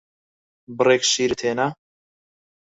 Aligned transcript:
بڕێک 0.77 1.03
شیرت 1.11 1.39
هێنا؟ 1.47 1.67